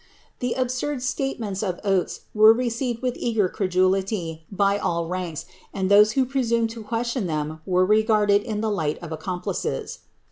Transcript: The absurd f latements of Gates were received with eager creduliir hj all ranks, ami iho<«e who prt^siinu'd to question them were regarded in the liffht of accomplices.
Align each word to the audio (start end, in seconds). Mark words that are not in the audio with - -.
The 0.39 0.53
absurd 0.53 0.97
f 0.97 1.03
latements 1.03 1.61
of 1.61 1.79
Gates 1.83 2.21
were 2.33 2.53
received 2.53 3.03
with 3.03 3.15
eager 3.17 3.47
creduliir 3.47 4.39
hj 4.51 4.79
all 4.81 5.05
ranks, 5.07 5.45
ami 5.75 5.89
iho<«e 5.89 6.13
who 6.15 6.25
prt^siinu'd 6.25 6.69
to 6.71 6.81
question 6.83 7.27
them 7.27 7.61
were 7.67 7.85
regarded 7.85 8.41
in 8.41 8.61
the 8.61 8.71
liffht 8.71 8.97
of 8.97 9.11
accomplices. 9.11 9.99